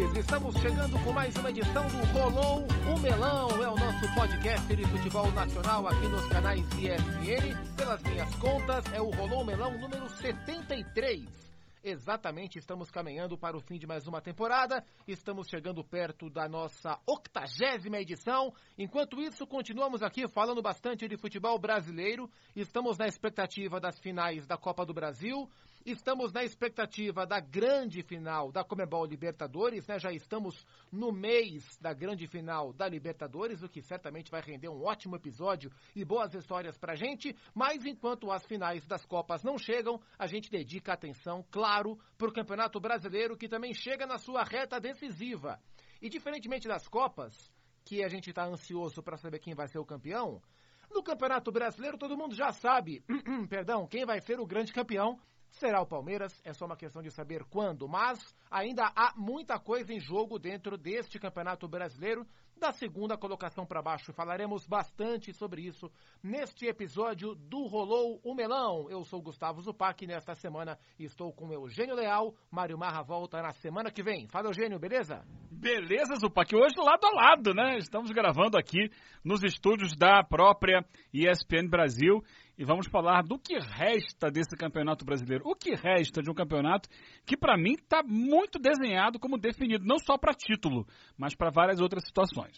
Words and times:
Estamos 0.00 0.56
chegando 0.56 0.98
com 1.04 1.12
mais 1.12 1.36
uma 1.36 1.50
edição 1.50 1.86
do 1.88 1.98
Rolou 2.14 2.66
o 2.90 2.98
Melão. 3.00 3.50
É 3.62 3.68
o 3.68 3.76
nosso 3.76 4.14
podcast 4.14 4.74
de 4.74 4.84
futebol 4.86 5.30
nacional 5.32 5.86
aqui 5.86 6.08
nos 6.08 6.26
canais 6.28 6.64
ESPN. 6.72 7.76
Pelas 7.76 8.02
minhas 8.02 8.34
contas, 8.36 8.82
é 8.94 9.00
o 9.00 9.10
Rolou 9.10 9.42
o 9.42 9.44
Melão 9.44 9.76
número 9.76 10.08
73. 10.08 11.50
Exatamente, 11.84 12.58
estamos 12.58 12.90
caminhando 12.90 13.36
para 13.36 13.56
o 13.56 13.60
fim 13.60 13.78
de 13.78 13.86
mais 13.86 14.06
uma 14.06 14.20
temporada, 14.20 14.84
estamos 15.08 15.48
chegando 15.48 15.82
perto 15.82 16.28
da 16.28 16.46
nossa 16.46 16.98
octagésima 17.06 17.98
edição. 17.98 18.52
Enquanto 18.78 19.20
isso, 19.20 19.46
continuamos 19.46 20.02
aqui 20.02 20.28
falando 20.28 20.60
bastante 20.60 21.08
de 21.08 21.16
futebol 21.16 21.58
brasileiro, 21.58 22.30
estamos 22.54 22.98
na 22.98 23.06
expectativa 23.06 23.80
das 23.80 23.98
finais 23.98 24.46
da 24.46 24.58
Copa 24.58 24.84
do 24.84 24.92
Brasil, 24.92 25.48
estamos 25.84 26.32
na 26.32 26.44
expectativa 26.44 27.26
da 27.26 27.40
grande 27.40 28.02
final 28.02 28.52
da 28.52 28.62
Comebol 28.62 29.04
Libertadores, 29.04 29.86
né? 29.86 29.98
Já 29.98 30.12
estamos 30.12 30.66
no 30.92 31.10
mês 31.10 31.78
da 31.80 31.92
grande 31.92 32.26
final 32.26 32.72
da 32.72 32.88
Libertadores, 32.88 33.62
o 33.62 33.68
que 33.68 33.82
certamente 33.82 34.30
vai 34.30 34.40
render 34.40 34.68
um 34.68 34.84
ótimo 34.84 35.16
episódio 35.16 35.70
e 35.94 36.04
boas 36.04 36.34
histórias 36.34 36.78
pra 36.78 36.94
gente, 36.94 37.34
mas 37.54 37.84
enquanto 37.84 38.30
as 38.30 38.44
finais 38.46 38.86
das 38.86 39.04
Copas 39.04 39.42
não 39.42 39.58
chegam, 39.58 40.00
a 40.18 40.26
gente 40.26 40.50
dedica 40.50 40.92
atenção, 40.92 41.44
claro, 41.50 41.70
claro 41.70 41.98
para 42.18 42.28
o 42.28 42.32
Campeonato 42.32 42.80
Brasileiro, 42.80 43.36
que 43.36 43.48
também 43.48 43.72
chega 43.72 44.06
na 44.06 44.18
sua 44.18 44.42
reta 44.42 44.80
decisiva. 44.80 45.58
E 46.02 46.08
diferentemente 46.08 46.68
das 46.68 46.88
Copas, 46.88 47.50
que 47.84 48.02
a 48.04 48.08
gente 48.08 48.30
está 48.30 48.44
ansioso 48.44 49.02
para 49.02 49.16
saber 49.16 49.38
quem 49.38 49.54
vai 49.54 49.68
ser 49.68 49.78
o 49.78 49.84
campeão, 49.84 50.42
no 50.90 51.02
Campeonato 51.02 51.52
Brasileiro 51.52 51.96
todo 51.96 52.16
mundo 52.16 52.34
já 52.34 52.52
sabe, 52.52 53.02
perdão, 53.48 53.86
quem 53.86 54.04
vai 54.04 54.20
ser 54.20 54.40
o 54.40 54.46
grande 54.46 54.72
campeão 54.72 55.18
será 55.50 55.80
o 55.80 55.86
Palmeiras, 55.86 56.40
é 56.44 56.52
só 56.52 56.66
uma 56.66 56.76
questão 56.76 57.02
de 57.02 57.10
saber 57.10 57.44
quando, 57.44 57.88
mas 57.88 58.34
ainda 58.50 58.90
há 58.94 59.12
muita 59.16 59.58
coisa 59.58 59.92
em 59.92 60.00
jogo 60.00 60.38
dentro 60.38 60.76
deste 60.76 61.18
Campeonato 61.18 61.68
Brasileiro, 61.68 62.26
da 62.60 62.72
segunda 62.72 63.16
colocação 63.16 63.64
para 63.64 63.80
baixo. 63.80 64.12
Falaremos 64.12 64.66
bastante 64.66 65.32
sobre 65.32 65.62
isso 65.62 65.90
neste 66.22 66.66
episódio 66.66 67.34
do 67.34 67.66
Rolou 67.66 68.20
o 68.22 68.34
Melão. 68.34 68.86
Eu 68.90 69.02
sou 69.02 69.22
Gustavo 69.22 69.62
Zupac 69.62 70.04
e 70.04 70.06
nesta 70.06 70.34
semana 70.34 70.78
estou 70.98 71.32
com 71.32 71.50
Eugênio 71.50 71.96
Leal. 71.96 72.34
Mário 72.50 72.76
Marra 72.76 73.02
volta 73.02 73.40
na 73.40 73.52
semana 73.52 73.90
que 73.90 74.02
vem. 74.02 74.28
Fala, 74.28 74.48
Eugênio, 74.48 74.78
beleza? 74.78 75.24
Beleza, 75.50 76.14
Zupac. 76.16 76.54
Hoje 76.54 76.74
lado 76.78 77.04
a 77.06 77.10
lado, 77.10 77.54
né? 77.54 77.78
Estamos 77.78 78.10
gravando 78.10 78.58
aqui 78.58 78.90
nos 79.24 79.42
estúdios 79.42 79.96
da 79.96 80.22
própria 80.22 80.84
ESPN 81.12 81.68
Brasil 81.68 82.22
e 82.60 82.64
vamos 82.64 82.86
falar 82.88 83.22
do 83.22 83.38
que 83.38 83.58
resta 83.58 84.30
desse 84.30 84.54
campeonato 84.54 85.02
brasileiro. 85.02 85.44
O 85.46 85.56
que 85.56 85.74
resta 85.74 86.20
de 86.22 86.30
um 86.30 86.34
campeonato 86.34 86.90
que, 87.24 87.34
para 87.34 87.56
mim, 87.56 87.72
está 87.72 88.02
muito 88.02 88.58
desenhado 88.58 89.18
como 89.18 89.38
definido, 89.38 89.86
não 89.86 89.98
só 89.98 90.18
para 90.18 90.34
título, 90.34 90.86
mas 91.16 91.34
para 91.34 91.50
várias 91.50 91.80
outras 91.80 92.04
situações. 92.04 92.49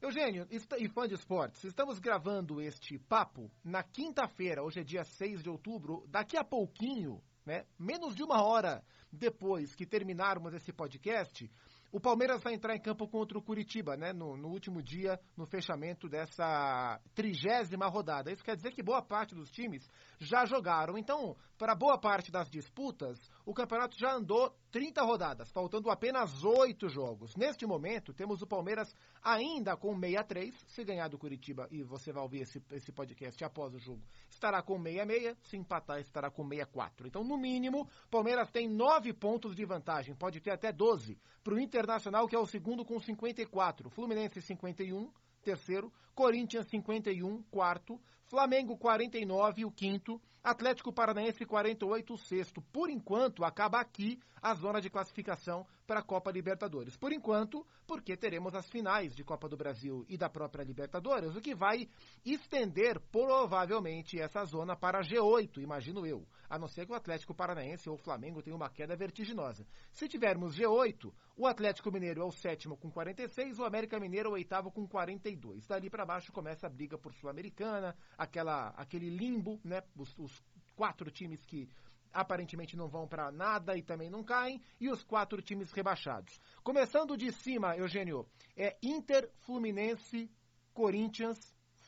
Eugênio 0.00 0.46
e 0.48 0.88
fã 0.88 1.08
de 1.08 1.14
esportes, 1.14 1.64
estamos 1.64 1.98
gravando 1.98 2.62
este 2.62 2.96
papo 3.00 3.50
na 3.64 3.82
quinta-feira, 3.82 4.62
hoje 4.62 4.78
é 4.78 4.84
dia 4.84 5.02
6 5.02 5.42
de 5.42 5.50
outubro. 5.50 6.04
Daqui 6.06 6.36
a 6.36 6.44
pouquinho, 6.44 7.20
né, 7.44 7.66
menos 7.76 8.14
de 8.14 8.22
uma 8.22 8.40
hora 8.40 8.84
depois 9.12 9.74
que 9.74 9.86
terminarmos 9.86 10.54
esse 10.54 10.72
podcast, 10.72 11.50
o 11.90 11.98
Palmeiras 11.98 12.42
vai 12.42 12.52
entrar 12.52 12.76
em 12.76 12.80
campo 12.80 13.08
contra 13.08 13.38
o 13.38 13.42
Curitiba, 13.42 13.96
né? 13.96 14.12
No, 14.12 14.36
no 14.36 14.48
último 14.48 14.82
dia, 14.82 15.18
no 15.34 15.46
fechamento 15.46 16.06
dessa 16.06 17.00
trigésima 17.14 17.86
rodada. 17.86 18.30
Isso 18.30 18.44
quer 18.44 18.56
dizer 18.56 18.72
que 18.72 18.82
boa 18.82 19.00
parte 19.00 19.34
dos 19.34 19.50
times 19.50 19.88
já 20.18 20.44
jogaram. 20.44 20.98
Então, 20.98 21.34
para 21.56 21.74
boa 21.74 21.98
parte 21.98 22.30
das 22.30 22.50
disputas, 22.50 23.18
o 23.46 23.54
campeonato 23.54 23.98
já 23.98 24.12
andou 24.12 24.54
30 24.70 25.02
rodadas, 25.02 25.50
faltando 25.50 25.90
apenas 25.90 26.44
8 26.44 26.90
jogos. 26.90 27.34
Neste 27.36 27.64
momento, 27.64 28.12
temos 28.12 28.42
o 28.42 28.46
Palmeiras 28.46 28.94
ainda 29.22 29.74
com 29.74 29.98
63. 29.98 30.54
Se 30.66 30.84
ganhar 30.84 31.08
do 31.08 31.18
Curitiba, 31.18 31.66
e 31.70 31.82
você 31.82 32.12
vai 32.12 32.22
ouvir 32.22 32.42
esse, 32.42 32.62
esse 32.72 32.92
podcast 32.92 33.42
após 33.42 33.74
o 33.74 33.78
jogo, 33.78 34.02
estará 34.28 34.62
com 34.62 34.78
66. 34.82 35.38
Se 35.44 35.56
empatar, 35.56 36.00
estará 36.00 36.30
com 36.30 36.46
64. 36.46 37.06
Então, 37.06 37.24
no 37.24 37.38
mínimo, 37.38 37.88
Palmeiras 38.10 38.50
tem 38.50 38.68
9 38.68 38.97
pontos 39.14 39.54
de 39.54 39.64
vantagem, 39.64 40.14
pode 40.14 40.40
ter 40.40 40.50
até 40.50 40.72
12 40.72 41.18
para 41.42 41.54
o 41.54 41.60
Inter 41.60 41.80
Internacional, 41.80 42.26
que 42.26 42.34
é 42.34 42.38
o 42.38 42.46
segundo 42.46 42.84
com 42.84 42.98
54. 42.98 43.88
Fluminense 43.88 44.42
51, 44.42 45.10
terceiro. 45.42 45.92
Corinthians 46.18 46.66
51, 46.66 47.44
quarto. 47.44 47.96
Flamengo 48.24 48.76
49, 48.76 49.64
o 49.64 49.70
quinto. 49.70 50.20
Atlético 50.42 50.92
Paranaense 50.92 51.46
48, 51.46 52.12
o 52.12 52.18
sexto. 52.18 52.60
Por 52.72 52.90
enquanto, 52.90 53.44
acaba 53.44 53.78
aqui 53.78 54.18
a 54.42 54.54
zona 54.54 54.80
de 54.80 54.90
classificação 54.90 55.66
para 55.86 56.00
a 56.00 56.02
Copa 56.02 56.30
Libertadores. 56.30 56.96
Por 56.96 57.12
enquanto, 57.12 57.66
porque 57.86 58.16
teremos 58.16 58.54
as 58.54 58.68
finais 58.68 59.14
de 59.14 59.24
Copa 59.24 59.48
do 59.48 59.56
Brasil 59.56 60.04
e 60.08 60.16
da 60.16 60.28
própria 60.28 60.62
Libertadores, 60.62 61.34
o 61.34 61.40
que 61.40 61.54
vai 61.54 61.88
estender 62.24 63.00
provavelmente 63.10 64.20
essa 64.20 64.44
zona 64.44 64.76
para 64.76 65.00
G8, 65.00 65.58
imagino 65.58 66.06
eu. 66.06 66.26
A 66.48 66.58
não 66.58 66.68
ser 66.68 66.86
que 66.86 66.92
o 66.92 66.96
Atlético 66.96 67.34
Paranaense 67.34 67.88
ou 67.88 67.94
o 67.96 67.98
Flamengo 67.98 68.42
tenha 68.42 68.56
uma 68.56 68.70
queda 68.70 68.96
vertiginosa. 68.96 69.66
Se 69.92 70.08
tivermos 70.08 70.56
G8, 70.56 71.12
o 71.36 71.46
Atlético 71.46 71.90
Mineiro 71.90 72.22
é 72.22 72.24
o 72.24 72.32
sétimo 72.32 72.76
com 72.76 72.90
46, 72.90 73.58
o 73.58 73.64
América 73.64 73.98
Mineiro 73.98 74.28
é 74.28 74.32
o 74.32 74.34
oitavo 74.34 74.70
com 74.70 74.86
42. 74.86 75.66
Dali 75.66 75.90
para 75.90 76.04
baixo 76.08 76.32
começa 76.32 76.66
a 76.66 76.70
briga 76.70 76.96
por 76.96 77.12
Sul-Americana, 77.12 77.94
aquela 78.16 78.70
aquele 78.70 79.10
limbo, 79.10 79.60
né? 79.62 79.82
Os, 79.94 80.18
os 80.18 80.42
quatro 80.74 81.10
times 81.10 81.44
que 81.44 81.68
aparentemente 82.10 82.78
não 82.78 82.88
vão 82.88 83.06
para 83.06 83.30
nada 83.30 83.76
e 83.76 83.82
também 83.82 84.08
não 84.08 84.24
caem, 84.24 84.58
e 84.80 84.88
os 84.88 85.04
quatro 85.04 85.42
times 85.42 85.70
rebaixados. 85.70 86.40
Começando 86.64 87.14
de 87.14 87.30
cima, 87.30 87.76
Eugênio, 87.76 88.26
é 88.56 88.78
Inter, 88.82 89.30
Fluminense, 89.40 90.30
Corinthians, 90.72 91.38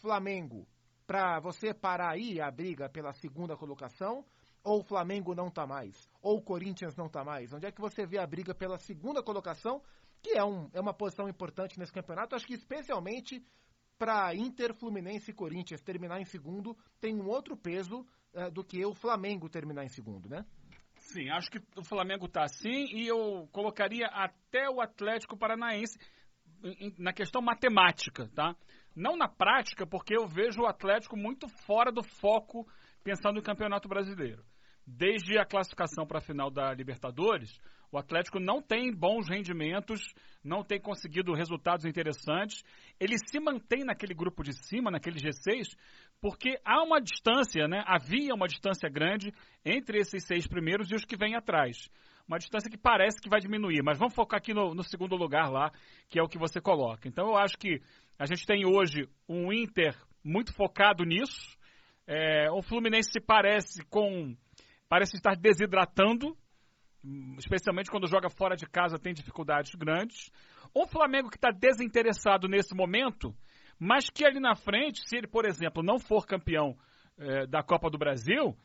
Flamengo. 0.03 0.69
Para 1.07 1.41
você 1.41 1.73
parar 1.73 2.11
aí 2.11 2.43
a 2.43 2.51
briga 2.51 2.91
pela 2.91 3.15
segunda 3.15 3.57
colocação, 3.57 4.23
ou 4.63 4.81
o 4.81 4.85
Flamengo 4.85 5.35
não 5.35 5.51
tá 5.51 5.67
mais, 5.67 5.97
ou 6.21 6.37
o 6.37 6.43
Corinthians 6.43 6.95
não 6.95 7.09
tá 7.09 7.25
mais? 7.25 7.55
Onde 7.55 7.65
é 7.65 7.73
que 7.73 7.81
você 7.81 8.05
vê 8.05 8.19
a 8.19 8.27
briga 8.27 8.55
pela 8.55 8.77
segunda 8.77 9.23
colocação, 9.23 9.83
que 10.21 10.37
é, 10.37 10.45
um, 10.45 10.69
é 10.75 10.81
uma 10.81 10.93
posição 10.93 11.27
importante 11.27 11.79
nesse 11.79 11.93
campeonato, 11.93 12.37
acho 12.37 12.47
que 12.47 12.53
especialmente 12.53 13.43
para 14.01 14.35
Inter, 14.35 14.73
Fluminense 14.73 15.31
e 15.31 15.35
Corinthians 15.35 15.83
terminar 15.83 16.19
em 16.19 16.25
segundo, 16.25 16.75
tem 16.99 17.15
um 17.15 17.29
outro 17.29 17.55
peso 17.55 18.01
uh, 18.33 18.51
do 18.51 18.65
que 18.65 18.83
o 18.83 18.95
Flamengo 18.95 19.47
terminar 19.47 19.85
em 19.85 19.91
segundo, 19.91 20.27
né? 20.27 20.43
Sim, 20.97 21.29
acho 21.29 21.51
que 21.51 21.61
o 21.77 21.85
Flamengo 21.85 22.25
está 22.25 22.45
assim 22.45 22.87
e 22.95 23.07
eu 23.07 23.47
colocaria 23.53 24.07
até 24.07 24.71
o 24.71 24.81
Atlético 24.81 25.37
Paranaense 25.37 25.99
na 26.99 27.13
questão 27.13 27.43
matemática, 27.43 28.31
tá? 28.35 28.57
Não 28.97 29.19
na 29.19 29.29
prática, 29.29 29.87
porque 29.87 30.17
eu 30.17 30.27
vejo 30.27 30.63
o 30.63 30.67
Atlético 30.67 31.15
muito 31.15 31.47
fora 31.47 31.93
do 31.93 32.03
foco 32.03 32.67
pensando 33.05 33.37
no 33.37 33.43
Campeonato 33.43 33.87
Brasileiro. 33.87 34.43
Desde 34.87 35.39
a 35.39 35.45
classificação 35.45 36.07
para 36.07 36.19
a 36.19 36.23
final 36.23 36.51
da 36.51 36.73
Libertadores, 36.73 37.61
o 37.93 37.99
Atlético 37.99 38.39
não 38.39 38.63
tem 38.63 38.95
bons 38.95 39.29
rendimentos, 39.29 40.01
não 40.45 40.63
tem 40.63 40.81
conseguido 40.81 41.33
resultados 41.33 41.85
interessantes. 41.85 42.63
Ele 43.01 43.17
se 43.19 43.41
mantém 43.41 43.85
naquele 43.85 44.15
grupo 44.15 44.45
de 44.45 44.53
cima, 44.53 44.91
naquele 44.91 45.19
G6, 45.19 45.77
porque 46.21 46.59
há 46.65 46.83
uma 46.85 47.01
distância, 47.01 47.67
né? 47.67 47.83
Havia 47.87 48.33
uma 48.33 48.47
distância 48.47 48.89
grande 48.89 49.33
entre 49.65 49.99
esses 49.99 50.25
seis 50.25 50.47
primeiros 50.47 50.91
e 50.91 50.95
os 50.95 51.05
que 51.05 51.17
vêm 51.17 51.35
atrás. 51.35 51.89
Uma 52.29 52.39
distância 52.39 52.71
que 52.71 52.79
parece 52.79 53.21
que 53.21 53.29
vai 53.29 53.41
diminuir, 53.41 53.83
mas 53.83 53.99
vamos 53.99 54.15
focar 54.15 54.39
aqui 54.39 54.55
no, 54.55 54.73
no 54.73 54.85
segundo 54.85 55.17
lugar 55.17 55.51
lá, 55.51 55.73
que 56.09 56.19
é 56.19 56.23
o 56.23 56.29
que 56.29 56.39
você 56.39 56.61
coloca. 56.61 57.09
Então 57.09 57.27
eu 57.27 57.37
acho 57.37 57.59
que 57.59 57.81
a 58.17 58.25
gente 58.25 58.47
tem 58.47 58.65
hoje 58.65 59.09
um 59.29 59.53
Inter 59.53 59.97
muito 60.23 60.55
focado 60.55 61.05
nisso. 61.05 61.59
É, 62.07 62.49
o 62.53 62.63
Fluminense 62.63 63.21
parece 63.21 63.85
com 63.87 64.37
parece 64.89 65.17
estar 65.17 65.37
desidratando 65.37 66.37
especialmente 67.39 67.91
quando 67.91 68.07
joga 68.07 68.29
fora 68.29 68.57
de 68.57 68.67
casa, 68.67 68.99
tem 68.99 69.13
dificuldades 69.13 69.75
grandes. 69.75 70.31
Um 70.75 70.87
Flamengo 70.87 71.31
que 71.31 71.37
está 71.37 71.51
desinteressado 71.51 72.49
nesse 72.49 72.75
momento, 72.75 73.35
mas 73.79 74.11
que 74.11 74.25
ali 74.25 74.39
na 74.39 74.55
frente, 74.55 75.01
se 75.09 75.17
ele, 75.17 75.27
por 75.27 75.47
exemplo, 75.47 75.83
não 75.83 75.99
for 75.99 76.27
campeão 76.27 76.77
é, 77.19 77.47
da 77.47 77.63
Copa 77.63 77.91
do 77.91 77.99
Brasil, 77.99 78.57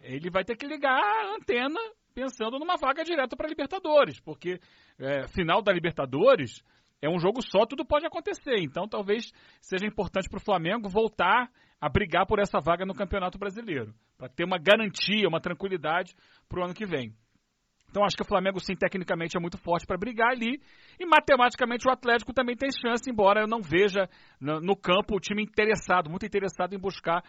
ele 0.00 0.30
vai 0.30 0.44
ter 0.44 0.56
que 0.56 0.66
ligar 0.66 0.98
a 0.98 1.34
antena 1.36 1.78
pensando 2.14 2.58
numa 2.58 2.76
vaga 2.76 3.04
direta 3.04 3.36
para 3.36 3.48
Libertadores, 3.48 4.18
porque 4.20 4.58
é, 4.98 5.28
final 5.28 5.62
da 5.62 5.72
Libertadores 5.72 6.62
é 7.00 7.08
um 7.08 7.18
jogo 7.18 7.42
só, 7.42 7.66
tudo 7.66 7.84
pode 7.84 8.06
acontecer. 8.06 8.58
Então 8.60 8.88
talvez 8.88 9.30
seja 9.60 9.86
importante 9.86 10.28
para 10.28 10.38
o 10.38 10.44
Flamengo 10.44 10.88
voltar 10.88 11.50
a 11.80 11.88
brigar 11.88 12.26
por 12.26 12.38
essa 12.38 12.58
vaga 12.58 12.86
no 12.86 12.94
Campeonato 12.94 13.38
Brasileiro, 13.38 13.94
para 14.16 14.28
ter 14.28 14.44
uma 14.44 14.58
garantia, 14.58 15.28
uma 15.28 15.40
tranquilidade 15.40 16.14
para 16.48 16.60
o 16.60 16.64
ano 16.64 16.74
que 16.74 16.86
vem. 16.86 17.14
Então 17.88 18.04
acho 18.04 18.16
que 18.16 18.22
o 18.22 18.26
Flamengo, 18.26 18.60
sim, 18.60 18.74
tecnicamente 18.74 19.36
é 19.36 19.40
muito 19.40 19.56
forte 19.58 19.86
para 19.86 19.96
brigar 19.96 20.30
ali. 20.30 20.60
E 20.98 21.06
matematicamente 21.06 21.88
o 21.88 21.90
Atlético 21.90 22.32
também 22.32 22.56
tem 22.56 22.68
chance, 22.70 23.08
embora 23.10 23.40
eu 23.40 23.46
não 23.46 23.62
veja 23.62 24.08
no, 24.40 24.76
campo 24.76 25.16
o 25.16 25.20
time 25.20 25.42
interessado, 25.42 26.10
muito 26.10 26.26
interessado 26.26 26.74
em 26.74 26.78
buscar 26.78 27.22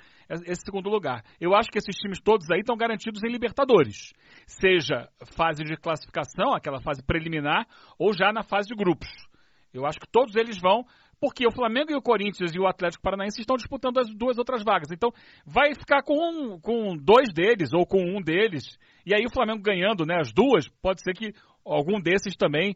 esse 0.46 0.62
segundo 0.66 0.90
lugar. 0.90 1.24
Eu 1.40 1.56
acho 1.56 1.70
que 1.70 1.78
esses 1.78 1.96
times 1.96 2.20
todos 2.20 2.50
aí 2.52 2.60
estão 2.60 2.76
garantidos 2.76 3.24
em 3.24 3.32
Libertadores. 3.32 4.14
Seja 4.46 5.08
fase 5.36 5.64
de 5.64 5.78
classificação, 5.78 6.54
aquela 6.54 6.82
fase 6.82 7.04
preliminar, 7.04 7.66
ou 7.98 8.14
já 8.14 8.32
na 8.34 8.44
fase 8.44 8.68
de 8.68 8.76
grupos. 8.76 9.10
Eu 9.74 9.86
acho 9.86 10.00
que 10.00 10.08
todos 10.08 10.36
eles 10.36 10.60
vão 10.60 10.86
porque 11.20 11.48
o 11.48 11.52
Flamengo 11.52 11.92
e 11.92 11.96
o 11.96 12.02
Corinthians 12.02 12.54
e 12.54 12.60
o 12.60 12.68
Atlético 12.68 13.04
Paranaense 13.04 13.42
estão 13.42 13.56
disputando 13.56 14.00
as 14.00 14.10
duas 14.14 14.38
outras 14.38 14.64
vagas. 14.64 14.92
Então, 14.92 15.12
vai 15.46 15.74
ficar 15.74 16.04
com, 16.04 16.14
um, 16.14 16.60
com 16.60 16.96
dois 16.96 17.34
deles 17.34 17.74
ou 17.74 17.86
com 17.86 18.02
um 18.02 18.22
deles. 18.22 18.78
E 19.06 19.14
aí 19.14 19.26
o 19.26 19.34
Flamengo 19.34 19.62
ganhando 19.62 20.06
né, 20.06 20.18
as 20.20 20.32
duas, 20.32 20.68
pode 20.82 21.02
ser 21.02 21.14
que 21.14 21.34
algum 21.66 22.00
desses 22.00 22.36
também 22.36 22.76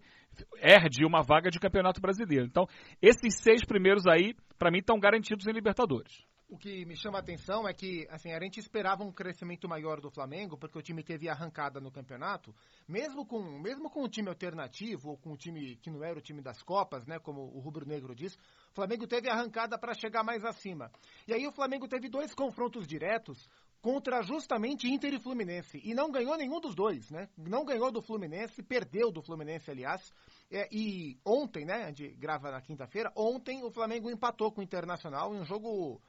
herde 0.62 1.06
uma 1.06 1.22
vaga 1.22 1.50
de 1.50 1.60
campeonato 1.60 2.02
brasileiro. 2.02 2.46
Então, 2.46 2.66
esses 3.02 3.38
seis 3.42 3.64
primeiros 3.64 4.08
aí, 4.08 4.34
para 4.58 4.72
mim, 4.72 4.80
estão 4.80 5.00
garantidos 5.00 5.46
em 5.48 5.52
Libertadores. 5.52 6.26
O 6.52 6.58
que 6.58 6.86
me 6.86 6.98
chama 6.98 7.18
a 7.18 7.22
atenção 7.22 7.66
é 7.66 7.74
que, 7.74 8.06
assim, 8.12 8.34
a 8.34 8.40
gente 8.42 8.60
esperava 8.60 9.06
um 9.06 9.12
crescimento 9.14 9.70
maior 9.70 10.02
do 10.02 10.12
Flamengo, 10.12 10.58
porque 10.58 10.78
o 10.78 10.82
time 10.82 11.02
teve 11.02 11.30
arrancada 11.30 11.80
no 11.80 11.90
campeonato, 11.90 12.54
mesmo 12.86 13.26
com, 13.26 13.42
mesmo 13.58 13.90
com 13.90 14.04
um 14.04 14.10
time 14.10 14.28
alternativo, 14.28 15.12
ou 15.12 15.18
com 15.18 15.32
um 15.32 15.38
time 15.38 15.78
que 15.78 15.90
não 15.90 16.04
era 16.04 16.20
o 16.20 16.22
time 16.22 16.42
das 16.42 16.62
Copas, 16.62 17.08
né, 17.08 17.20
como 17.20 17.40
o 17.40 17.62
Rubro 17.62 17.88
Negro 17.88 18.14
diz, 18.14 18.36
o 18.70 18.76
Flamengo 18.76 19.08
teve 19.08 19.30
arrancada 19.30 19.80
para 19.80 19.94
chegar 19.94 20.26
mais 20.26 20.44
acima. 20.44 20.92
E 21.26 21.34
aí 21.34 21.48
o 21.48 21.54
Flamengo 21.54 21.88
teve 21.88 22.10
dois 22.10 22.34
confrontos 22.34 22.86
diretos 22.86 23.50
contra 23.82 24.22
justamente 24.22 24.92
Inter 24.92 25.14
e 25.14 25.20
Fluminense, 25.22 25.80
e 25.82 25.94
não 25.94 26.12
ganhou 26.12 26.36
nenhum 26.36 26.60
dos 26.60 26.76
dois, 26.76 27.10
né, 27.12 27.30
não 27.38 27.64
ganhou 27.64 27.94
do 27.94 28.02
Fluminense, 28.02 28.62
perdeu 28.62 29.10
do 29.10 29.22
Fluminense, 29.22 29.72
aliás, 29.72 30.14
é, 30.52 30.68
e 30.70 31.18
ontem, 31.26 31.64
né, 31.64 31.86
a 31.86 31.88
gente 31.88 32.10
grava 32.10 32.52
na 32.52 32.60
quinta-feira, 32.60 33.10
ontem 33.16 33.64
o 33.64 33.72
Flamengo 33.72 34.12
empatou 34.12 34.52
com 34.52 34.60
o 34.60 34.64
Internacional 34.64 35.34
em 35.34 35.40
um 35.40 35.46
jogo 35.46 36.02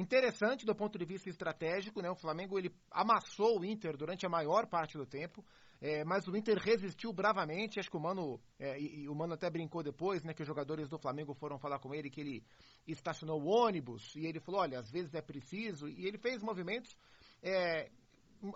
interessante 0.00 0.64
do 0.64 0.74
ponto 0.74 0.96
de 0.96 1.04
vista 1.04 1.28
estratégico, 1.28 2.00
né? 2.00 2.08
O 2.08 2.14
Flamengo 2.14 2.58
ele 2.58 2.72
amassou 2.90 3.60
o 3.60 3.64
Inter 3.64 3.96
durante 3.96 4.24
a 4.24 4.28
maior 4.28 4.66
parte 4.66 4.96
do 4.96 5.04
tempo, 5.04 5.44
é, 5.80 6.04
mas 6.04 6.28
o 6.28 6.36
Inter 6.36 6.56
resistiu 6.56 7.12
bravamente. 7.12 7.80
Acho 7.80 7.90
que 7.90 7.96
o 7.96 8.00
Mano, 8.00 8.40
é, 8.58 8.78
e, 8.78 9.02
e, 9.02 9.08
o 9.08 9.14
Mano 9.14 9.34
até 9.34 9.50
brincou 9.50 9.82
depois, 9.82 10.22
né? 10.22 10.32
Que 10.32 10.42
os 10.42 10.48
jogadores 10.48 10.88
do 10.88 10.98
Flamengo 10.98 11.34
foram 11.34 11.58
falar 11.58 11.80
com 11.80 11.92
ele 11.92 12.10
que 12.10 12.20
ele 12.20 12.44
estacionou 12.86 13.42
o 13.42 13.48
ônibus 13.48 14.14
e 14.14 14.24
ele 14.24 14.38
falou, 14.38 14.60
olha, 14.60 14.78
às 14.78 14.90
vezes 14.90 15.12
é 15.14 15.20
preciso. 15.20 15.88
E 15.88 16.06
ele 16.06 16.18
fez 16.18 16.42
movimentos. 16.42 16.96
É, 17.42 17.90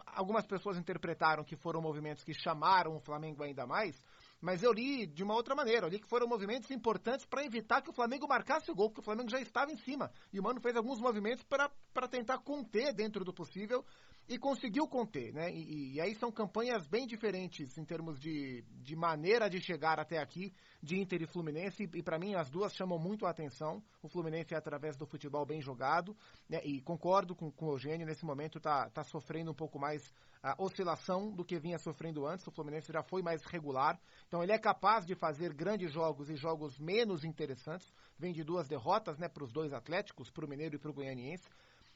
algumas 0.06 0.46
pessoas 0.46 0.78
interpretaram 0.78 1.44
que 1.44 1.56
foram 1.56 1.80
movimentos 1.80 2.22
que 2.22 2.32
chamaram 2.32 2.96
o 2.96 3.00
Flamengo 3.00 3.42
ainda 3.42 3.66
mais, 3.66 4.00
mas 4.42 4.60
eu 4.60 4.72
li 4.72 5.06
de 5.06 5.22
uma 5.22 5.34
outra 5.34 5.54
maneira. 5.54 5.86
Eu 5.86 5.90
li 5.90 6.00
que 6.00 6.08
foram 6.08 6.26
movimentos 6.26 6.68
importantes 6.72 7.24
para 7.24 7.44
evitar 7.44 7.80
que 7.80 7.88
o 7.88 7.92
Flamengo 7.92 8.26
marcasse 8.26 8.70
o 8.72 8.74
gol, 8.74 8.90
porque 8.90 9.00
o 9.00 9.04
Flamengo 9.04 9.30
já 9.30 9.40
estava 9.40 9.70
em 9.70 9.76
cima. 9.76 10.10
E 10.32 10.40
o 10.40 10.42
Mano 10.42 10.60
fez 10.60 10.76
alguns 10.76 10.98
movimentos 10.98 11.44
para 11.44 12.08
tentar 12.08 12.38
conter 12.38 12.92
dentro 12.92 13.24
do 13.24 13.32
possível 13.32 13.84
e 14.28 14.38
conseguiu 14.38 14.86
conter, 14.86 15.32
né? 15.32 15.52
E, 15.52 15.94
e, 15.94 16.00
aí 16.00 16.14
são 16.14 16.30
campanhas 16.30 16.86
bem 16.86 17.06
diferentes 17.06 17.76
em 17.76 17.84
termos 17.84 18.20
de, 18.20 18.62
de 18.80 18.94
maneira 18.94 19.50
de 19.50 19.60
chegar 19.60 19.98
até 19.98 20.18
aqui, 20.18 20.54
de 20.82 20.98
Inter 20.98 21.22
e 21.22 21.26
Fluminense, 21.26 21.84
e, 21.84 21.98
e 21.98 22.02
para 22.02 22.18
mim 22.18 22.34
as 22.34 22.48
duas 22.48 22.72
chamam 22.72 22.98
muito 22.98 23.26
a 23.26 23.30
atenção. 23.30 23.82
O 24.02 24.08
Fluminense 24.08 24.54
é 24.54 24.56
através 24.56 24.96
do 24.96 25.06
futebol 25.06 25.44
bem 25.44 25.60
jogado, 25.60 26.16
né? 26.48 26.60
E 26.64 26.80
concordo 26.80 27.34
com, 27.34 27.50
com 27.50 27.66
o 27.66 27.72
Eugênio, 27.72 28.06
nesse 28.06 28.24
momento 28.24 28.58
está 28.58 28.88
tá 28.90 29.02
sofrendo 29.02 29.50
um 29.50 29.54
pouco 29.54 29.78
mais 29.78 30.12
a 30.42 30.60
oscilação 30.60 31.30
do 31.30 31.44
que 31.44 31.58
vinha 31.58 31.78
sofrendo 31.78 32.26
antes. 32.26 32.46
O 32.46 32.50
Fluminense 32.50 32.92
já 32.92 33.02
foi 33.02 33.22
mais 33.22 33.44
regular, 33.44 34.00
então 34.26 34.42
ele 34.42 34.52
é 34.52 34.58
capaz 34.58 35.04
de 35.04 35.14
fazer 35.14 35.52
grandes 35.52 35.92
jogos 35.92 36.30
e 36.30 36.36
jogos 36.36 36.78
menos 36.78 37.24
interessantes. 37.24 37.92
Vem 38.18 38.32
de 38.32 38.42
duas 38.42 38.68
derrotas, 38.68 39.18
né, 39.18 39.28
para 39.28 39.44
os 39.44 39.52
dois 39.52 39.72
Atléticos, 39.72 40.30
para 40.30 40.44
o 40.44 40.48
Mineiro 40.48 40.76
e 40.76 40.78
para 40.78 40.90
o 40.90 40.94
Goianiense. 40.94 41.48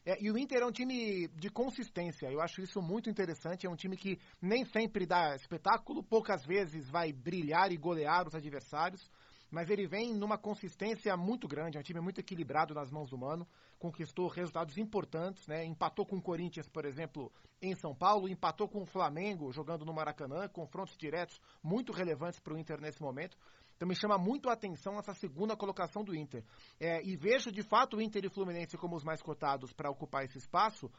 É, 0.07 0.23
e 0.23 0.31
o 0.31 0.39
Inter 0.39 0.63
é 0.63 0.65
um 0.65 0.71
time 0.71 1.27
de 1.35 1.51
consistência, 1.51 2.31
eu 2.31 2.41
acho 2.41 2.61
isso 2.61 2.81
muito 2.81 3.11
interessante. 3.11 3.67
É 3.67 3.71
um 3.71 3.75
time 3.75 3.97
que 3.97 4.21
nem 4.41 4.65
sempre 4.65 5.05
dá 5.05 5.35
espetáculo, 5.35 6.01
poucas 6.01 6.47
vezes 6.47 6.89
vai 6.89 7.13
brilhar 7.13 7.73
e 7.73 7.77
golear 7.77 8.29
os 8.29 8.35
adversários, 8.37 9.11
mas 9.51 9.69
ele 9.69 9.85
vem 9.89 10.15
numa 10.15 10.39
consistência 10.39 11.17
muito 11.17 11.49
grande. 11.49 11.77
É 11.77 11.81
um 11.81 11.83
time 11.83 11.99
muito 12.01 12.21
equilibrado 12.21 12.73
nas 12.73 12.89
mãos 12.89 13.11
do 13.11 13.19
Mano, 13.19 13.49
conquistou 13.81 14.29
resultados 14.29 14.79
importantes, 14.79 15.45
né? 15.49 15.65
Empatou 15.65 16.07
com 16.07 16.19
o 16.19 16.23
Corinthians, 16.23 16.69
por 16.69 16.85
exemplo, 16.85 17.33
em 17.61 17.75
São 17.75 17.93
Paulo, 17.93 18.29
empatou 18.29 18.69
com 18.69 18.83
o 18.83 18.87
Flamengo 18.87 19.51
jogando 19.51 19.85
no 19.85 19.93
Maracanã, 19.93 20.49
confrontos 20.49 20.97
diretos 20.97 21.41
muito 21.61 21.93
relevantes 21.93 22.39
para 22.39 22.55
o 22.55 22.59
Inter 22.59 22.81
nesse 22.81 23.03
momento. 23.03 23.37
Então 23.77 23.87
me 23.87 23.95
chama 23.95 24.17
muito 24.17 24.49
a 24.49 24.55
atenção 24.55 24.99
essa 24.99 25.13
segunda 25.13 25.55
colocação 25.55 26.03
do 26.03 26.15
Inter. 26.15 26.43
É, 26.81 27.03
e 27.05 27.15
vejo 27.17 27.53
de 27.53 27.63
fato 27.63 27.99
o 27.99 28.03
Inter 28.03 28.25
e 28.25 28.31
Fluminense 28.31 28.77
como 28.77 28.97
os 28.97 29.05
mais 29.05 29.23
cotados 29.23 29.73
para 29.73 29.91
ocupar 29.91 30.25
esse 30.25 30.39
espaço, 30.39 30.91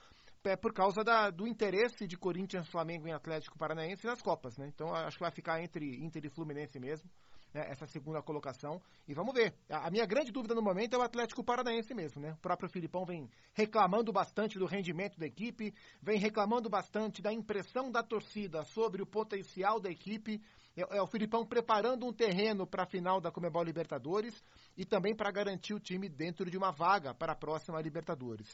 é, 0.43 0.55
por 0.55 0.71
causa 0.71 1.03
da, 1.03 1.29
do 1.29 1.47
interesse 1.47 2.07
de 2.07 2.15
Corinthians, 2.15 2.69
Flamengo 2.69 3.07
e 3.07 3.11
Atlético 3.11 3.57
Paranaense 3.57 4.05
nas 4.05 4.21
Copas. 4.21 4.57
Né? 4.57 4.67
Então 4.67 4.93
acho 4.93 5.17
que 5.17 5.23
vai 5.23 5.31
ficar 5.31 5.61
entre 5.61 6.03
Inter 6.05 6.25
e 6.25 6.29
Fluminense 6.29 6.79
mesmo. 6.79 7.09
Né, 7.53 7.65
essa 7.69 7.87
segunda 7.87 8.21
colocação. 8.21 8.81
E 9.07 9.13
vamos 9.13 9.33
ver. 9.33 9.53
A, 9.69 9.87
a, 9.87 9.89
minha 9.89 10.05
grande 10.05 10.31
dúvida 10.33 10.53
no 10.53 10.61
momento 10.61 10.95
é 10.95 10.99
o 10.99 11.01
Atlético 11.01 11.43
Paranaense 11.43 11.93
mesmo, 11.93 12.21
né? 12.21 12.33
O 12.33 12.37
próprio 12.37 12.69
Filipão 12.69 13.05
vem 13.05 13.29
reclamando 13.53 14.11
bastante 14.11 14.59
do 14.59 14.65
rendimento 14.65 15.17
da 15.17 15.25
equipe, 15.25 15.73
vem 16.01 16.19
reclamando 16.19 16.69
bastante 16.69 17.21
da 17.21 17.31
impressão 17.31 17.89
da 17.89 18.03
torcida 18.03 18.65
sobre 18.65 19.01
o 19.01 19.05
potencial 19.05 19.79
da 19.79 19.89
equipe. 19.89 20.41
É, 20.77 20.97
é 20.97 21.01
o 21.01 21.07
Filipão 21.07 21.43
preparando 21.43 22.05
um 22.05 22.13
terreno 22.13 22.67
para 22.67 22.83
a 22.83 22.87
final 22.87 23.19
da 23.19 23.31
Comebol 23.31 23.63
Libertadores 23.63 24.39
e 24.77 24.85
também 24.85 25.15
para 25.15 25.31
garantir 25.31 25.73
o 25.73 25.79
time 25.79 26.07
dentro 26.07 26.49
de 26.49 26.57
uma 26.57 26.71
vaga 26.71 27.15
para 27.15 27.33
a 27.33 27.35
próxima 27.35 27.81
Libertadores. 27.81 28.47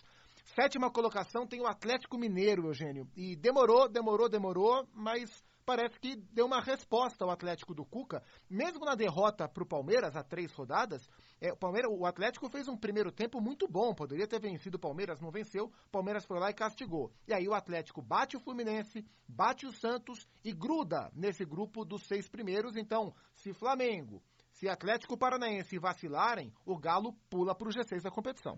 Sétima 0.56 0.90
colocação 0.90 1.46
tem 1.46 1.60
o 1.60 1.68
Atlético 1.68 2.18
Mineiro, 2.18 2.68
Eugênio. 2.68 3.08
E 3.16 3.36
demorou, 3.36 3.90
demorou, 3.90 4.30
demorou, 4.30 4.88
mas 4.94 5.30
parece 5.64 6.00
que 6.00 6.16
deu 6.16 6.46
uma 6.46 6.62
resposta 6.62 7.24
ao 7.24 7.32
Atlético 7.32 7.74
do 7.74 7.86
Cuca, 7.86 8.24
mesmo 8.50 8.86
na 8.86 8.96
derrota 8.96 9.48
para 9.48 9.64
o 9.64 9.68
Palmeiras 9.68 10.16
há 10.16 10.24
três 10.24 10.52
rodadas. 10.54 11.10
É, 11.42 11.52
o, 11.52 11.58
Palmeiras, 11.58 11.92
o 11.92 12.06
Atlético 12.06 12.50
fez 12.50 12.68
um 12.68 12.78
primeiro 12.78 13.12
tempo 13.12 13.42
muito 13.42 13.68
bom, 13.68 13.94
poderia 13.94 14.28
ter 14.28 14.40
vencido 14.40 14.78
o 14.78 14.80
Palmeiras, 14.80 15.20
não 15.20 15.32
venceu. 15.32 15.72
Palmeiras 15.92 16.26
foi 16.26 16.40
lá 16.40 16.50
e 16.50 16.54
castigou. 16.54 17.12
E 17.28 17.34
aí 17.34 17.48
o 17.48 17.54
Atlético 17.54 18.02
bate 18.02 18.38
o 18.38 18.40
Fluminense, 18.40 19.06
bate 19.28 19.66
o 19.66 19.72
Santos 19.72 20.28
e 20.44 20.54
gruda 20.54 21.12
nesse 21.14 21.46
grupo 21.46 21.84
dos 21.84 22.04
seis 22.08 22.30
primeiros. 22.30 22.76
Então, 22.76 23.14
se 23.34 23.54
Flamengo, 23.54 24.22
se 24.52 24.70
Atlético 24.70 25.18
Paranaense 25.18 25.78
vacilarem, 25.80 26.54
o 26.66 26.78
Galo 26.78 27.14
pula 27.30 27.56
para 27.56 27.68
o 27.68 27.72
G6 27.72 28.02
da 28.02 28.12
competição. 28.12 28.58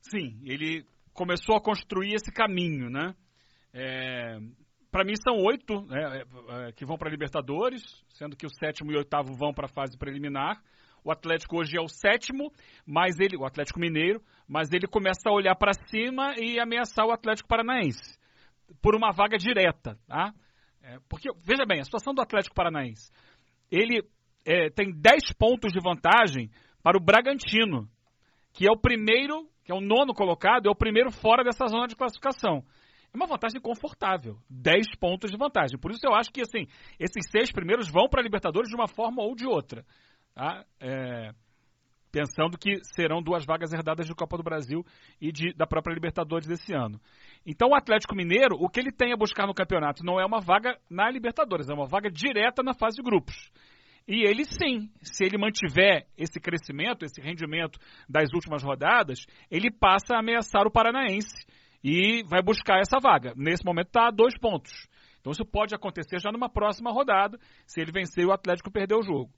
Sim, 0.00 0.40
ele 0.44 0.86
começou 1.14 1.56
a 1.56 1.62
construir 1.62 2.14
esse 2.14 2.30
caminho, 2.30 2.90
né? 2.90 3.14
É, 3.72 4.38
para 4.94 5.02
mim 5.02 5.14
são 5.16 5.38
oito 5.38 5.82
né, 5.86 6.20
é, 6.20 6.68
é, 6.68 6.72
que 6.72 6.86
vão 6.86 6.96
para 6.96 7.10
Libertadores, 7.10 7.82
sendo 8.10 8.36
que 8.36 8.46
o 8.46 8.54
sétimo 8.60 8.92
e 8.92 8.94
o 8.94 8.98
oitavo 8.98 9.34
vão 9.34 9.52
para 9.52 9.66
a 9.66 9.68
fase 9.68 9.98
preliminar. 9.98 10.62
O 11.02 11.10
Atlético 11.10 11.58
hoje 11.58 11.76
é 11.76 11.80
o 11.80 11.88
sétimo, 11.88 12.52
mas 12.86 13.18
ele, 13.18 13.36
o 13.36 13.44
Atlético 13.44 13.80
Mineiro, 13.80 14.22
mas 14.46 14.72
ele 14.72 14.86
começa 14.86 15.28
a 15.28 15.32
olhar 15.32 15.56
para 15.56 15.72
cima 15.88 16.34
e 16.38 16.60
ameaçar 16.60 17.04
o 17.04 17.10
Atlético 17.10 17.48
Paranaense 17.48 18.16
por 18.80 18.94
uma 18.94 19.10
vaga 19.10 19.36
direta, 19.36 19.98
tá? 20.06 20.32
É, 20.80 20.98
porque 21.08 21.28
veja 21.44 21.66
bem, 21.66 21.80
a 21.80 21.84
situação 21.84 22.14
do 22.14 22.22
Atlético 22.22 22.54
Paranaense, 22.54 23.10
ele 23.72 24.00
é, 24.46 24.70
tem 24.70 24.92
10 24.92 25.32
pontos 25.36 25.72
de 25.72 25.80
vantagem 25.82 26.52
para 26.84 26.96
o 26.96 27.04
Bragantino, 27.04 27.88
que 28.52 28.64
é 28.64 28.70
o 28.70 28.78
primeiro, 28.78 29.48
que 29.64 29.72
é 29.72 29.74
o 29.74 29.80
nono 29.80 30.14
colocado, 30.14 30.68
é 30.68 30.70
o 30.70 30.76
primeiro 30.76 31.10
fora 31.10 31.42
dessa 31.42 31.66
zona 31.66 31.88
de 31.88 31.96
classificação. 31.96 32.62
É 33.14 33.16
uma 33.16 33.28
vantagem 33.28 33.60
confortável. 33.60 34.36
10 34.50 34.96
pontos 34.98 35.30
de 35.30 35.36
vantagem. 35.36 35.78
Por 35.78 35.92
isso 35.92 36.04
eu 36.04 36.12
acho 36.14 36.32
que 36.32 36.40
assim, 36.40 36.66
esses 36.98 37.30
seis 37.30 37.52
primeiros 37.52 37.88
vão 37.88 38.08
para 38.08 38.20
a 38.20 38.24
Libertadores 38.24 38.68
de 38.68 38.74
uma 38.74 38.88
forma 38.88 39.22
ou 39.22 39.36
de 39.36 39.46
outra. 39.46 39.84
Tá? 40.34 40.64
É, 40.80 41.30
pensando 42.10 42.58
que 42.58 42.78
serão 42.82 43.22
duas 43.22 43.44
vagas 43.44 43.72
herdadas 43.72 44.08
de 44.08 44.14
Copa 44.16 44.36
do 44.36 44.42
Brasil 44.42 44.84
e 45.20 45.30
de, 45.30 45.52
da 45.54 45.64
própria 45.64 45.94
Libertadores 45.94 46.48
desse 46.48 46.74
ano. 46.74 47.00
Então 47.46 47.68
o 47.68 47.76
Atlético 47.76 48.16
Mineiro, 48.16 48.56
o 48.58 48.68
que 48.68 48.80
ele 48.80 48.90
tem 48.90 49.12
a 49.12 49.16
buscar 49.16 49.46
no 49.46 49.54
campeonato 49.54 50.04
não 50.04 50.18
é 50.18 50.26
uma 50.26 50.40
vaga 50.40 50.76
na 50.90 51.08
Libertadores, 51.08 51.68
é 51.68 51.72
uma 51.72 51.86
vaga 51.86 52.10
direta 52.10 52.64
na 52.64 52.74
fase 52.74 52.96
de 52.96 53.02
grupos. 53.02 53.52
E 54.08 54.28
ele 54.28 54.44
sim, 54.44 54.90
se 55.00 55.24
ele 55.24 55.38
mantiver 55.38 56.06
esse 56.18 56.40
crescimento, 56.40 57.04
esse 57.04 57.20
rendimento 57.20 57.78
das 58.08 58.28
últimas 58.34 58.62
rodadas, 58.62 59.24
ele 59.48 59.70
passa 59.70 60.16
a 60.16 60.18
ameaçar 60.18 60.66
o 60.66 60.70
Paranaense 60.70 61.46
e 61.84 62.22
vai 62.24 62.42
buscar 62.42 62.80
essa 62.80 62.98
vaga. 62.98 63.34
Nesse 63.36 63.62
momento 63.62 63.88
está 63.88 64.08
a 64.08 64.10
dois 64.10 64.36
pontos. 64.38 64.72
Então 65.20 65.30
isso 65.30 65.44
pode 65.44 65.74
acontecer 65.74 66.18
já 66.18 66.32
numa 66.32 66.48
próxima 66.48 66.90
rodada, 66.90 67.38
se 67.66 67.80
ele 67.80 67.92
vencer 67.92 68.24
e 68.24 68.26
o 68.26 68.32
Atlético 68.32 68.72
perder 68.72 68.94
o 68.94 69.02
jogo. 69.02 69.30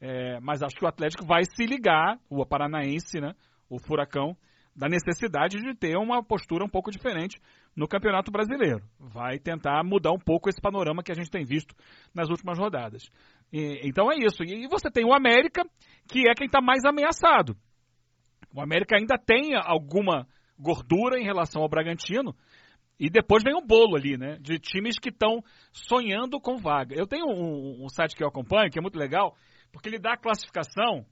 É, 0.00 0.38
mas 0.40 0.62
acho 0.62 0.76
que 0.76 0.84
o 0.84 0.88
Atlético 0.88 1.24
vai 1.24 1.44
se 1.44 1.64
ligar, 1.64 2.18
o 2.28 2.44
Paranaense, 2.44 3.18
né, 3.20 3.32
o 3.70 3.78
Furacão, 3.78 4.36
da 4.76 4.88
necessidade 4.88 5.60
de 5.60 5.74
ter 5.74 5.96
uma 5.96 6.22
postura 6.22 6.64
um 6.64 6.68
pouco 6.68 6.90
diferente 6.90 7.40
no 7.76 7.86
Campeonato 7.86 8.30
Brasileiro. 8.30 8.82
Vai 8.98 9.38
tentar 9.38 9.82
mudar 9.84 10.12
um 10.12 10.18
pouco 10.18 10.48
esse 10.48 10.60
panorama 10.60 11.02
que 11.02 11.12
a 11.12 11.14
gente 11.14 11.30
tem 11.30 11.44
visto 11.44 11.74
nas 12.14 12.28
últimas 12.28 12.58
rodadas. 12.58 13.08
E, 13.52 13.80
então 13.88 14.10
é 14.10 14.16
isso. 14.16 14.42
E 14.42 14.66
você 14.66 14.90
tem 14.90 15.04
o 15.04 15.14
América, 15.14 15.62
que 16.08 16.28
é 16.28 16.34
quem 16.34 16.46
está 16.46 16.60
mais 16.60 16.84
ameaçado. 16.84 17.56
O 18.52 18.60
América 18.60 18.96
ainda 18.96 19.16
tem 19.16 19.54
alguma 19.54 20.26
gordura 20.58 21.18
em 21.18 21.24
relação 21.24 21.62
ao 21.62 21.68
Bragantino. 21.68 22.34
E 22.98 23.10
depois 23.10 23.42
vem 23.42 23.54
um 23.54 23.66
bolo 23.66 23.96
ali, 23.96 24.16
né? 24.16 24.38
De 24.40 24.58
times 24.58 24.98
que 24.98 25.08
estão 25.08 25.42
sonhando 25.72 26.40
com 26.40 26.56
vaga. 26.56 26.94
Eu 26.96 27.06
tenho 27.06 27.26
um, 27.26 27.84
um, 27.84 27.88
site 27.88 28.14
que 28.14 28.22
eu 28.22 28.28
acompanho, 28.28 28.70
que 28.70 28.78
é 28.78 28.82
muito 28.82 28.98
legal, 28.98 29.36
porque 29.72 29.88
ele 29.88 29.98
dá 29.98 30.12
a 30.12 30.18
classificação 30.18 31.04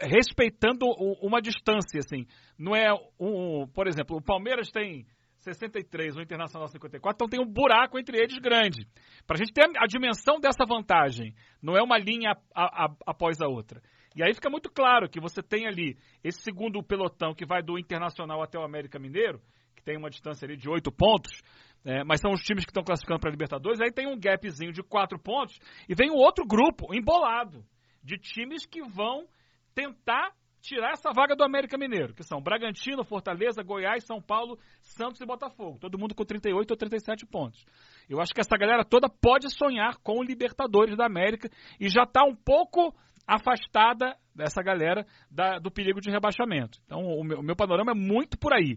respeitando 0.00 0.86
uma 1.22 1.40
distância, 1.40 1.98
assim. 1.98 2.26
Não 2.58 2.74
é 2.74 2.92
um, 3.20 3.66
por 3.68 3.86
exemplo, 3.86 4.16
o 4.16 4.22
Palmeiras 4.22 4.70
tem 4.70 5.06
63, 5.38 6.16
o 6.16 6.22
Internacional 6.22 6.68
54, 6.68 7.14
então 7.14 7.28
tem 7.28 7.40
um 7.40 7.50
buraco 7.50 7.98
entre 7.98 8.18
eles 8.18 8.38
grande. 8.38 8.86
Para 9.26 9.36
a 9.36 9.38
gente 9.38 9.52
ter 9.52 9.64
a 9.76 9.86
dimensão 9.86 10.40
dessa 10.40 10.64
vantagem, 10.66 11.34
não 11.62 11.76
é 11.76 11.82
uma 11.82 11.98
linha 11.98 12.32
a, 12.54 12.86
a, 12.86 12.94
após 13.06 13.40
a 13.42 13.46
outra. 13.46 13.82
E 14.14 14.22
aí 14.22 14.32
fica 14.32 14.48
muito 14.48 14.70
claro 14.70 15.08
que 15.08 15.20
você 15.20 15.42
tem 15.42 15.66
ali 15.66 15.98
esse 16.22 16.40
segundo 16.40 16.82
pelotão 16.82 17.34
que 17.34 17.44
vai 17.44 17.62
do 17.62 17.78
Internacional 17.78 18.42
até 18.42 18.58
o 18.58 18.62
América 18.62 18.98
Mineiro, 18.98 19.40
que 19.74 19.82
tem 19.82 19.96
uma 19.96 20.08
distância 20.08 20.46
ali 20.46 20.56
de 20.56 20.68
oito 20.68 20.92
pontos, 20.92 21.42
é, 21.84 22.04
mas 22.04 22.20
são 22.20 22.30
os 22.30 22.42
times 22.42 22.64
que 22.64 22.70
estão 22.70 22.84
classificando 22.84 23.20
para 23.20 23.28
a 23.28 23.32
Libertadores, 23.32 23.80
aí 23.80 23.90
tem 23.90 24.06
um 24.06 24.18
gapzinho 24.18 24.72
de 24.72 24.82
quatro 24.82 25.18
pontos, 25.18 25.58
e 25.88 25.94
vem 25.94 26.10
um 26.10 26.16
outro 26.16 26.46
grupo 26.46 26.94
embolado 26.94 27.64
de 28.02 28.16
times 28.16 28.64
que 28.64 28.82
vão 28.82 29.26
tentar 29.74 30.32
tirar 30.64 30.92
essa 30.92 31.10
vaga 31.12 31.36
do 31.36 31.44
América 31.44 31.76
Mineiro, 31.76 32.14
que 32.14 32.22
são 32.22 32.40
Bragantino, 32.40 33.04
Fortaleza, 33.04 33.62
Goiás, 33.62 34.04
São 34.04 34.20
Paulo, 34.20 34.58
Santos 34.80 35.20
e 35.20 35.26
Botafogo. 35.26 35.78
Todo 35.78 35.98
mundo 35.98 36.14
com 36.14 36.24
38 36.24 36.70
ou 36.70 36.76
37 36.76 37.26
pontos. 37.26 37.62
Eu 38.08 38.18
acho 38.18 38.32
que 38.32 38.40
essa 38.40 38.56
galera 38.56 38.82
toda 38.82 39.08
pode 39.08 39.50
sonhar 39.50 39.98
com 39.98 40.18
o 40.18 40.22
Libertadores 40.22 40.96
da 40.96 41.04
América 41.04 41.50
e 41.78 41.88
já 41.90 42.04
está 42.04 42.24
um 42.24 42.34
pouco 42.34 42.94
afastada 43.26 44.16
dessa 44.34 44.62
galera 44.62 45.06
da, 45.30 45.58
do 45.58 45.70
perigo 45.70 46.00
de 46.00 46.10
rebaixamento. 46.10 46.78
Então, 46.84 47.00
o 47.00 47.24
meu, 47.24 47.38
o 47.38 47.42
meu 47.42 47.56
panorama 47.56 47.92
é 47.92 47.94
muito 47.94 48.38
por 48.38 48.52
aí. 48.52 48.76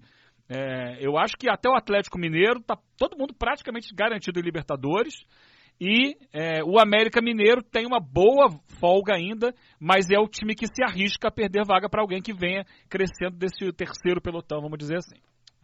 É, 0.49 1.05
eu 1.05 1.17
acho 1.17 1.35
que 1.37 1.49
até 1.49 1.69
o 1.69 1.75
Atlético 1.75 2.17
Mineiro 2.17 2.59
está 2.59 2.77
todo 2.97 3.17
mundo 3.17 3.33
praticamente 3.33 3.93
garantido 3.93 4.39
em 4.39 4.43
Libertadores. 4.43 5.13
E 5.79 6.15
é, 6.33 6.63
o 6.63 6.79
América 6.79 7.21
Mineiro 7.21 7.61
tem 7.61 7.85
uma 7.85 7.99
boa 7.99 8.49
folga 8.79 9.13
ainda, 9.13 9.53
mas 9.79 10.09
é 10.09 10.17
o 10.17 10.27
time 10.27 10.55
que 10.55 10.65
se 10.65 10.83
arrisca 10.83 11.27
a 11.27 11.31
perder 11.31 11.65
vaga 11.65 11.87
para 11.87 12.01
alguém 12.01 12.21
que 12.21 12.33
venha 12.33 12.65
crescendo 12.89 13.37
desse 13.37 13.71
terceiro 13.73 14.21
pelotão, 14.21 14.61
vamos 14.61 14.79
dizer 14.79 14.97
assim. 14.97 15.17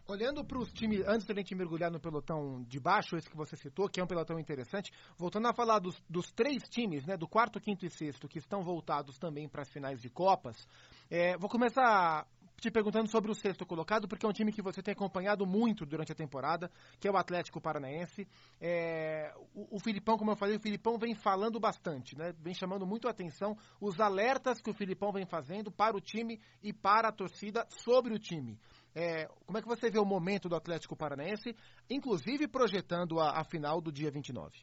Olhando 0.06 0.44
para 0.44 0.58
os 0.58 0.70
times, 0.70 1.02
antes 1.06 1.26
da 1.26 1.34
gente 1.34 1.54
mergulhar 1.54 1.90
no 1.90 1.98
pelotão 1.98 2.62
de 2.64 2.78
baixo, 2.78 3.16
esse 3.16 3.30
que 3.30 3.36
você 3.36 3.56
citou, 3.56 3.88
que 3.88 3.98
é 3.98 4.04
um 4.04 4.06
pelotão 4.06 4.38
interessante, 4.38 4.92
voltando 5.16 5.48
a 5.48 5.54
falar 5.54 5.78
dos, 5.78 5.96
dos 6.10 6.30
três 6.30 6.62
times, 6.68 7.06
né, 7.06 7.16
do 7.16 7.26
quarto, 7.26 7.58
quinto 7.58 7.86
e 7.86 7.90
sexto, 7.90 8.28
que 8.28 8.38
estão 8.38 8.62
voltados 8.62 9.18
também 9.18 9.48
para 9.48 9.62
as 9.62 9.70
finais 9.70 10.02
de 10.02 10.10
Copas, 10.10 10.68
é, 11.10 11.38
vou 11.38 11.48
começar 11.48 12.26
te 12.60 12.70
perguntando 12.70 13.08
sobre 13.08 13.30
o 13.30 13.34
sexto 13.34 13.66
colocado, 13.66 14.06
porque 14.06 14.24
é 14.24 14.28
um 14.28 14.32
time 14.32 14.52
que 14.52 14.62
você 14.62 14.82
tem 14.82 14.92
acompanhado 14.92 15.46
muito 15.46 15.84
durante 15.84 16.12
a 16.12 16.14
temporada, 16.14 16.70
que 17.00 17.08
é 17.08 17.10
o 17.10 17.16
Atlético 17.16 17.60
Paranaense. 17.60 18.26
É, 18.60 19.34
o, 19.54 19.76
o, 19.76 19.80
Filipão, 19.80 20.16
como 20.16 20.30
eu 20.30 20.36
falei, 20.36 20.56
o 20.56 20.60
Filipão 20.60 20.98
vem 20.98 21.14
falando 21.14 21.58
bastante, 21.58 22.16
né? 22.16 22.32
Vem 22.38 22.54
chamando 22.54 22.86
muito 22.86 23.08
a 23.08 23.10
atenção 23.10 23.56
os 23.80 24.00
alertas 24.00 24.60
que 24.60 24.70
o 24.70 24.74
Filipão 24.74 25.12
vem 25.12 25.26
fazendo 25.26 25.70
para 25.70 25.96
o 25.96 26.00
time 26.00 26.40
e 26.62 26.72
para 26.72 27.08
a 27.08 27.12
torcida 27.12 27.66
sobre 27.68 28.14
o 28.14 28.18
time. 28.18 28.58
É, 28.94 29.26
como 29.44 29.58
é 29.58 29.62
que 29.62 29.68
você 29.68 29.90
vê 29.90 29.98
o 29.98 30.04
momento 30.04 30.48
do 30.48 30.54
Atlético 30.54 30.96
Paranaense, 30.96 31.56
inclusive 31.90 32.46
projetando 32.46 33.18
a, 33.18 33.40
a 33.40 33.44
final 33.44 33.80
do 33.80 33.90
dia 33.90 34.10
29? 34.10 34.56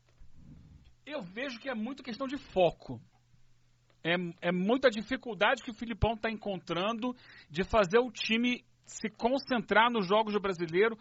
Eu 1.06 1.22
vejo 1.22 1.60
que 1.60 1.70
é 1.70 1.76
muito 1.76 2.04
questão 2.04 2.28
de 2.28 2.38
foco 2.38 3.02
é, 4.04 4.16
é 4.42 4.52
muita 4.52 4.90
dificuldade 4.90 5.64
que 5.64 5.72
o 5.72 5.76
Filipão 5.76 6.14
está 6.14 6.30
encontrando 6.30 7.16
de 7.50 7.64
fazer 7.64 8.00
o 8.00 8.12
time 8.12 8.64
se 8.86 9.10
concentrar 9.10 9.90
nos 9.90 10.08
jogos 10.08 10.34
do 10.34 10.42
brasileiro 10.42 10.98